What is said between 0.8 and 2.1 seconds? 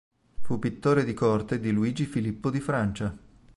di corte di Luigi